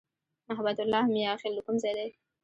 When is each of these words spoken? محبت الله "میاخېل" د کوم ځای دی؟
محبت 0.49 0.77
الله 0.83 1.03
"میاخېل" 1.13 1.53
د 1.55 1.59
کوم 1.65 1.75
ځای 1.83 1.93
دی؟ 1.97 2.09